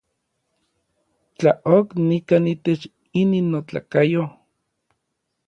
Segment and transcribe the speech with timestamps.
[1.37, 2.83] Tla ok nikaj itech
[3.21, 4.23] inin notlakayo.